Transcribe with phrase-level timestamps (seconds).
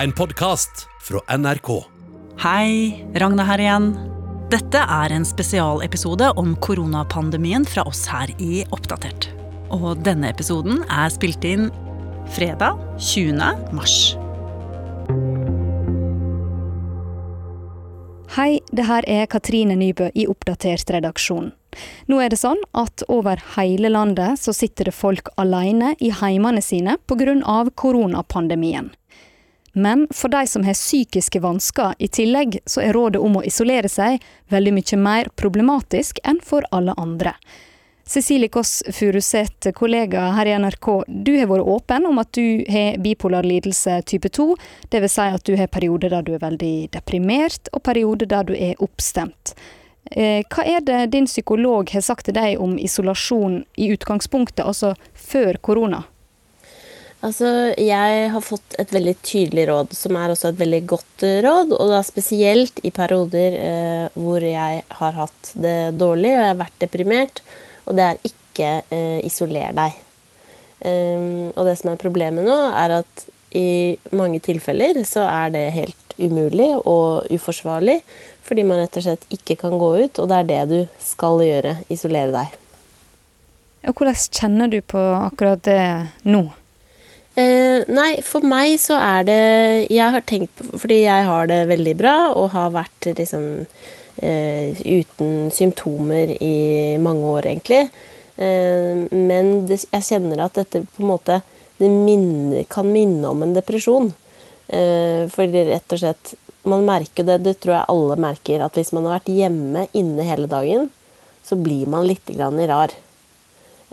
[0.00, 1.84] En podkast fra NRK.
[2.38, 3.88] Hei, Ragna her igjen.
[4.46, 9.26] Dette er en spesialepisode om koronapandemien fra oss her i Oppdatert.
[9.74, 11.72] Og denne episoden er spilt inn
[12.30, 13.74] fredag 20.
[13.74, 13.96] mars.
[18.36, 21.50] Hei, det her er Katrine Nybø i Oppdatert redaksjon.
[22.06, 26.62] Nå er det sånn at over hele landet så sitter det folk alene i heimene
[26.62, 27.66] sine pga.
[27.74, 28.92] koronapandemien.
[29.78, 33.86] Men for de som har psykiske vansker i tillegg, så er rådet om å isolere
[33.92, 34.18] seg
[34.50, 37.36] veldig mye mer problematisk enn for alle andre.
[38.08, 42.96] Cecilie Kåss Furuseth, kollega her i NRK, du har vært åpen om at du har
[43.04, 44.48] bipolar lidelse type 2.
[44.90, 45.14] Dvs.
[45.14, 48.80] Si at du har perioder der du er veldig deprimert, og perioder der du er
[48.82, 49.52] oppstemt.
[50.10, 54.96] Eh, hva er det din psykolog har sagt til deg om isolasjon i utgangspunktet, altså
[55.12, 56.06] før korona?
[57.18, 61.40] Altså, jeg har fått et veldig tydelig råd, som er også et veldig godt eh,
[61.42, 61.72] råd.
[61.74, 66.60] Og da spesielt i perioder eh, hvor jeg har hatt det dårlig og jeg har
[66.60, 67.42] vært deprimert.
[67.90, 70.04] Og det er ikke eh, isoler deg.
[70.78, 73.24] Um, og det som er problemet nå, er at
[73.58, 77.98] i mange tilfeller så er det helt umulig og uforsvarlig.
[78.46, 81.42] Fordi man rett og slett ikke kan gå ut, og det er det du skal
[81.42, 81.74] gjøre.
[81.90, 82.54] Isolere deg.
[83.88, 85.82] Og hvordan kjenner du på akkurat det
[86.30, 86.46] nå?
[87.38, 89.42] Eh, nei, for meg så er det
[89.92, 93.44] Jeg har tenkt på Fordi jeg har det veldig bra og har vært liksom
[94.18, 97.84] eh, uten symptomer i mange år, egentlig.
[98.34, 101.38] Eh, men det, jeg kjenner at dette på en måte
[101.78, 104.10] det minner, kan minne om en depresjon.
[104.66, 106.34] Eh, fordi rett og slett
[106.68, 110.26] Man merker det, det tror jeg alle merker, at hvis man har vært hjemme inne
[110.26, 110.90] hele dagen,
[111.46, 112.92] så blir man litt grann rar.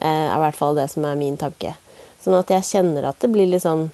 [0.00, 1.76] Eh, er i hvert fall det som er min tanke.
[2.24, 3.90] Sånn at jeg kjenner at det blir litt sånn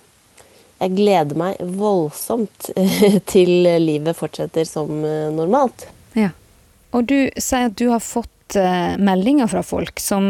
[0.80, 2.70] Jeg gleder meg voldsomt
[3.32, 3.50] til
[3.82, 5.88] livet fortsetter som eh, normalt.
[6.16, 6.30] Ja.
[6.96, 10.24] Og du sier at du har fått uh, meldinger fra folk som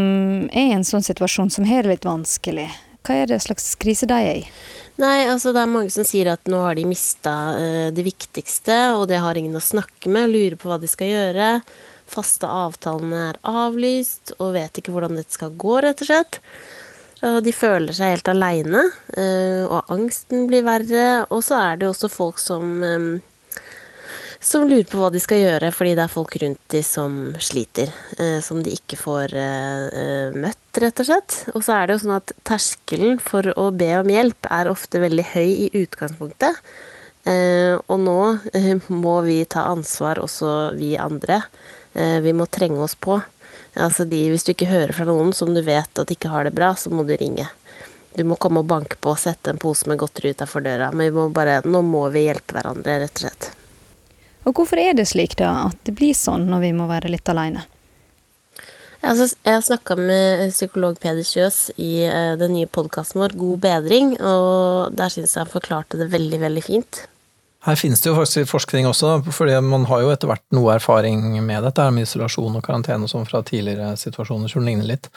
[0.50, 2.66] er i en sånn situasjon som har det litt vanskelig.
[3.06, 4.48] Hva er det slags krise de er i?
[5.00, 8.76] Nei, altså det er mange som sier at nå har de mista uh, det viktigste,
[8.98, 11.54] og det har ingen å snakke med, lurer på hva de skal gjøre.
[12.10, 16.42] Faste avtalene er avlyst, og vet ikke hvordan dette skal gå, rett og slett.
[17.26, 21.26] Og de føler seg helt aleine, eh, og angsten blir verre.
[21.28, 23.58] Og så er det også folk som, eh,
[24.41, 27.92] som lurer på hva de skal gjøre, fordi det er folk rundt de som sliter.
[28.19, 29.36] Eh, som de ikke får
[30.32, 31.36] møtt, rett og slett.
[31.54, 35.02] Og så er det jo sånn at terskelen for å be om hjelp er ofte
[35.02, 36.56] veldig høy i utgangspunktet.
[37.26, 38.41] Og nå
[38.88, 41.42] må vi ta ansvar, også vi andre.
[41.92, 43.20] Vi må trenge oss på.
[43.75, 46.54] Altså de, hvis du ikke hører fra noen som du vet at ikke har det
[46.56, 47.47] bra, så må du ringe.
[48.16, 50.91] Du må komme og banke på og sette en pose med godteri utafor døra.
[50.91, 53.50] Men må bare, nå må vi hjelpe hverandre, rett og slett.
[54.48, 57.28] Og hvorfor er det slik, da, at det blir sånn når vi må være litt
[57.31, 57.66] aleine?
[59.00, 64.12] Altså, jeg snakka med psykolog Peder Kjøs i uh, den nye podkasten vår God bedring,
[64.20, 67.04] og der syns jeg han forklarte det veldig, veldig fint.
[67.66, 71.21] Her finnes det jo faktisk forskning også, fordi man har jo etter hvert noe erfaring
[71.44, 75.10] med dette med isolasjon og karantene og sånn fra tidligere situasjoner som ligner litt.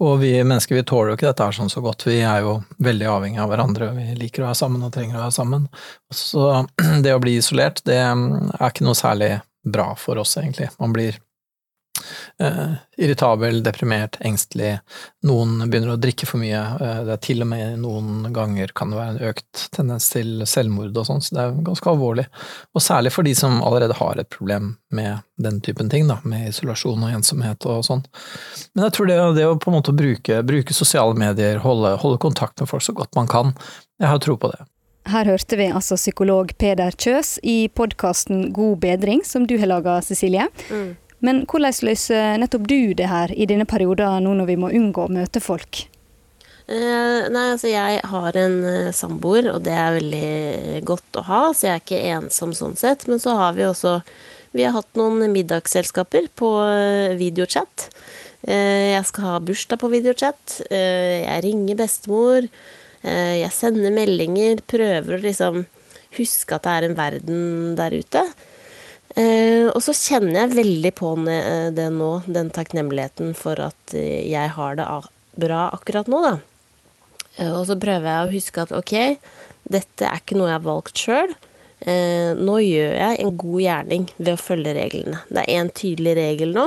[0.00, 2.56] Og vi mennesker vi tåler jo ikke dette her sånn så godt, vi er jo
[2.80, 3.90] veldig avhengig av hverandre.
[3.98, 5.68] Vi liker å være sammen og trenger å være sammen.
[6.08, 6.46] Så
[7.04, 9.34] det å bli isolert, det er ikke noe særlig
[9.68, 10.70] bra for oss, egentlig.
[10.80, 11.20] Man blir
[12.38, 14.78] eh, irritabel, deprimert, engstelig.
[15.26, 16.60] Noen begynner å drikke for mye.
[16.80, 20.44] Uh, det er til og med noen ganger kan det være en økt tendens til
[20.48, 22.26] selvmord og sånn, så det er ganske alvorlig.
[22.74, 26.50] Og særlig for de som allerede har et problem med den typen ting, da, med
[26.50, 28.04] isolasjon og ensomhet og sånn.
[28.74, 32.20] Men jeg tror det, det å på en måte bruke, bruke sosiale medier, holde, holde
[32.22, 33.56] kontakt med folk så godt man kan,
[34.00, 34.64] jeg har tro på det.
[35.10, 39.96] Her hørte vi altså psykolog Peder Kjøs i podkasten God bedring, som du har laga,
[40.04, 40.46] Cecilie.
[40.68, 40.92] Mm.
[41.24, 45.06] Men hvordan løser nettopp du det her i denne perioden, nå når vi må unngå
[45.06, 45.84] å møte folk?
[46.70, 51.40] Eh, nei, altså jeg har en uh, samboer, og det er veldig godt å ha,
[51.50, 53.08] så jeg er ikke ensom sånn sett.
[53.10, 54.00] Men så har vi også
[54.50, 57.90] Vi har hatt noen middagsselskaper på uh, videochat.
[58.42, 60.62] jeg skal ha bursdag på videochat.
[60.70, 62.48] jeg ringer bestemor.
[63.02, 64.62] jeg sender meldinger.
[64.66, 65.66] Prøver å liksom
[66.16, 68.24] huske at det er en verden der ute.
[69.20, 74.26] Eh, og så kjenner jeg veldig på eh, det nå, den takknemligheten for at eh,
[74.30, 74.86] jeg har det
[75.40, 76.34] bra akkurat nå, da.
[77.50, 78.94] Og så prøver jeg å huske at ok,
[79.70, 81.30] dette er ikke noe jeg har valgt sjøl.
[82.36, 85.22] Nå gjør jeg en god gjerning ved å følge reglene.
[85.30, 86.66] Det er én tydelig regel nå.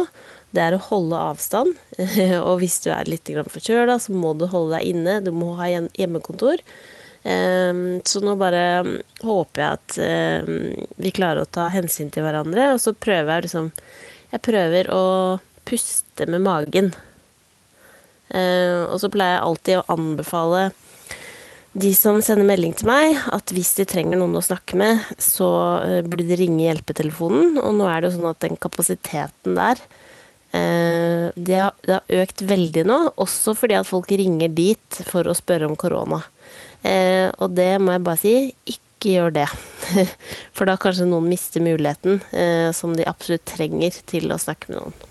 [0.56, 1.76] Det er å holde avstand.
[2.48, 5.20] og hvis du er litt forkjøla, så må du holde deg inne.
[5.22, 6.64] Du må ha hjemmekontor.
[7.24, 8.64] Ehm, så nå bare
[9.24, 13.48] håper jeg at ehm, vi klarer å ta hensyn til hverandre, og så prøver jeg
[13.48, 13.72] liksom
[14.34, 15.04] Jeg prøver å
[15.64, 16.88] puste med magen.
[18.34, 20.72] Ehm, og så pleier jeg alltid å anbefale
[21.74, 25.48] de som sender melding til meg, at hvis de trenger noen å snakke med, så
[25.82, 27.58] eh, burde de ringe hjelpetelefonen.
[27.58, 29.82] Og nå er det jo sånn at den kapasiteten der
[30.54, 35.26] eh, det har, det har økt veldig nå, også fordi at folk ringer dit for
[35.26, 36.22] å spørre om korona.
[36.84, 38.36] Eh, og det må jeg bare si,
[38.76, 39.48] ikke gjør det.
[40.56, 42.22] For da kanskje noen mister muligheten
[42.76, 45.10] som de absolutt trenger til å snakke med noen.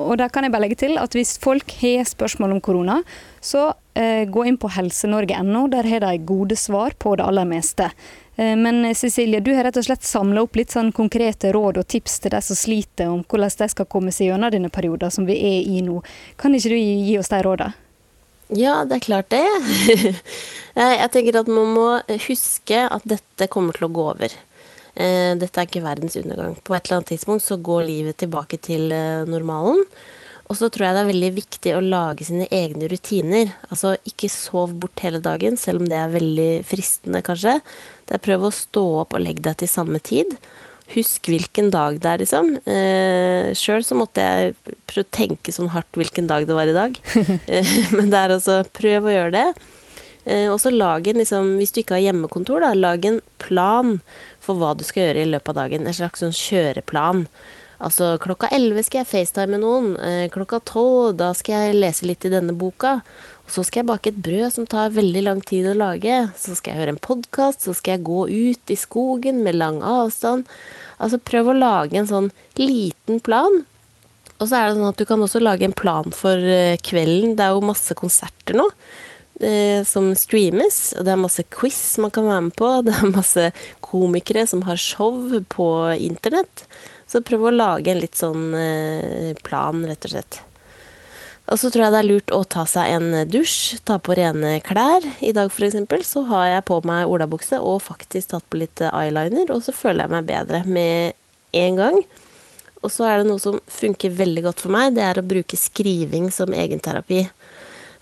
[0.00, 3.00] Og der kan jeg bare legge til at hvis folk har spørsmål om korona,
[3.42, 5.66] så eh, gå inn på helsenorge.no.
[5.72, 7.90] Der har de gode svar på det aller meste.
[8.36, 11.90] Eh, men Cecilie, du har rett og slett samla opp litt sånn konkrete råd og
[11.90, 15.28] tips til de som sliter, om hvordan de skal komme seg gjennom denne perioden som
[15.28, 16.00] vi er i nå.
[16.40, 17.89] Kan ikke du gi, gi oss de rådene?
[18.56, 19.44] Ja, det er klart det.
[20.74, 21.88] jeg tenker at man må
[22.26, 24.34] huske at dette kommer til å gå over.
[24.94, 26.56] Eh, dette er ikke verdens undergang.
[26.66, 29.84] På et eller annet tidspunkt så går livet tilbake til eh, normalen.
[30.50, 33.52] Og så tror jeg det er veldig viktig å lage sine egne rutiner.
[33.70, 37.60] Altså ikke sov bort hele dagen, selv om det er veldig fristende, kanskje.
[38.08, 40.34] Det er prøv å stå opp og legge deg til samme tid.
[40.90, 42.48] Husk hvilken dag det er, liksom.
[42.66, 44.54] Eh, Sjøl så måtte jeg
[44.90, 46.96] prøve å tenke sånn hardt hvilken dag det var i dag.
[47.50, 49.46] Eh, men det er altså Prøv å gjøre det.
[50.24, 53.98] Eh, og så lag en, liksom, hvis du ikke har hjemmekontor, da, lag en plan
[54.42, 55.86] for hva du skal gjøre i løpet av dagen.
[55.86, 57.24] En slags sånn kjøreplan.
[57.80, 59.92] Altså klokka elleve skal jeg facetime med noen.
[60.04, 62.98] Eh, klokka tolv, da skal jeg lese litt i denne boka.
[63.50, 66.20] Så skal jeg bake et brød som tar veldig lang tid å lage.
[66.38, 69.80] Så skal jeg høre en podkast, så skal jeg gå ut i skogen med lang
[69.80, 70.46] avstand.
[71.00, 72.30] Altså prøv å lage en sånn
[72.60, 73.62] liten plan.
[74.40, 77.34] Og så er det sånn at du kan også lage en plan for eh, kvelden.
[77.36, 78.68] Det er jo masse konserter nå
[79.40, 82.70] eh, som streames, og det er masse quiz man kan være med på.
[82.86, 83.50] Det er masse
[83.84, 85.16] komikere som har show
[85.52, 86.64] på internett.
[87.10, 90.40] Så prøv å lage en litt sånn eh, plan, rett og slett.
[91.50, 94.60] Og så tror jeg det er lurt å ta seg en dusj, ta på rene
[94.62, 95.02] klær.
[95.18, 95.80] I dag f.eks.
[96.06, 100.06] så har jeg på meg olabukse og faktisk tatt på litt eyeliner, og så føler
[100.06, 101.18] jeg meg bedre med
[101.58, 101.98] en gang.
[102.80, 105.58] Og så er det noe som funker veldig godt for meg, det er å bruke
[105.58, 107.24] skriving som egenterapi.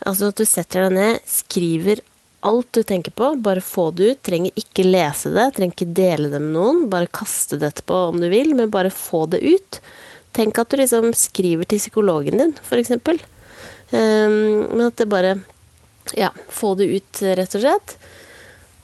[0.07, 2.05] Altså at du setter deg ned, skriver
[2.47, 4.21] alt du tenker på, bare få det ut.
[4.27, 6.85] Trenger ikke lese det, trenger ikke dele det med noen.
[6.93, 9.81] Bare kaste det etterpå om du vil, men bare få det ut.
[10.37, 12.95] Tenk at du liksom skriver til psykologen din, f.eks.
[12.95, 13.19] Um,
[13.99, 14.39] ehm,
[14.75, 15.39] men at det bare
[16.17, 17.99] Ja, få det ut, rett og slett.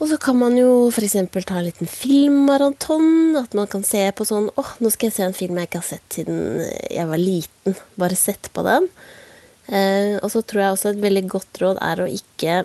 [0.03, 1.15] Og så kan man jo f.eks.
[1.47, 3.37] ta en liten filmmaraton.
[3.41, 5.81] At man kan se på sånn åh, nå skal jeg se en film jeg ikke
[5.81, 6.61] har sett siden
[6.91, 7.79] jeg var liten.
[7.97, 8.91] Bare sett på den.
[9.73, 12.65] Eh, og så tror jeg også et veldig godt råd er å ikke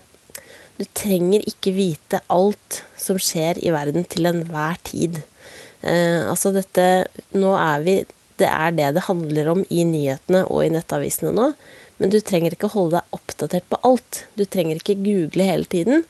[0.79, 5.19] Du trenger ikke vite alt som skjer i verden til enhver tid.
[5.81, 6.85] Eh, altså dette
[7.35, 7.93] Nå er vi
[8.39, 11.49] Det er det det handler om i nyhetene og i nettavisene nå.
[11.99, 14.23] Men du trenger ikke holde deg oppdatert på alt.
[14.39, 16.05] Du trenger ikke google hele tiden.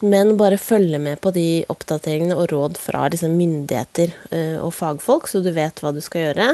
[0.00, 5.26] Men bare følge med på de oppdateringene og råd fra liksom, myndigheter eh, og fagfolk,
[5.28, 6.46] så du vet hva du skal gjøre.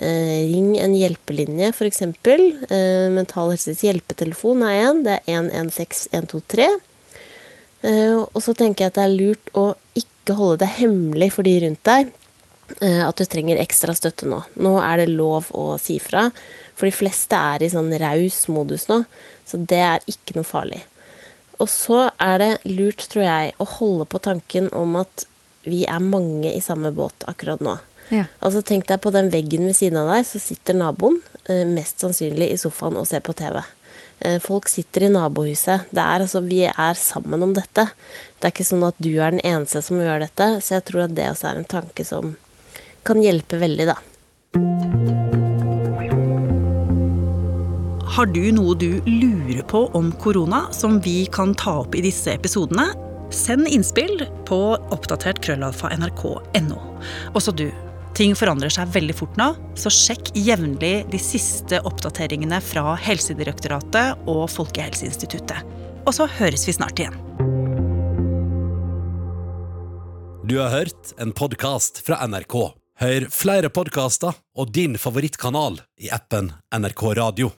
[0.00, 2.02] Eh, ring en hjelpelinje, f.eks.
[2.02, 5.02] Eh, Mental Helses hjelpetelefon er én.
[5.04, 6.68] Det er 116123.
[7.84, 9.66] Eh, og så tenker jeg at det er lurt å
[10.00, 12.16] ikke holde det hemmelig for de rundt deg
[12.80, 14.36] at du trenger ekstra støtte nå.
[14.62, 16.28] Nå er det lov å si fra.
[16.78, 19.00] For de fleste er i sånn raus modus nå,
[19.42, 20.78] så det er ikke noe farlig.
[21.58, 25.26] Og så er det lurt, tror jeg, å holde på tanken om at
[25.66, 27.74] vi er mange i samme båt akkurat nå.
[28.10, 28.26] Ja.
[28.42, 32.02] Altså Tenk deg på den veggen ved siden av deg, så sitter naboen eh, mest
[32.02, 33.60] sannsynlig i sofaen og ser på TV.
[34.20, 35.86] Eh, folk sitter i nabohuset.
[35.94, 37.86] Det er altså, Vi er sammen om dette.
[38.38, 41.06] Det er ikke sånn at du er den eneste som gjør dette, så jeg tror
[41.06, 42.34] at det også er en tanke som
[43.06, 43.96] kan hjelpe veldig, da.
[48.10, 52.34] Har du noe du lurer på om korona som vi kan ta opp i disse
[52.34, 52.90] episodene?
[53.32, 54.58] Send innspill på
[54.90, 56.80] oppdatert krøllalfa nrk.no.
[57.38, 57.68] Også du
[58.18, 64.44] Ting forandrer seg veldig fort nå, så sjekk jevnlig de siste oppdateringene fra Helsedirektoratet og
[64.50, 65.62] Folkehelseinstituttet.
[66.06, 67.16] Og så høres vi snart igjen.
[70.50, 72.56] Du har hørt en podkast fra NRK.
[73.00, 77.52] Hør flere podkaster og din favorittkanal i appen NRK Radio.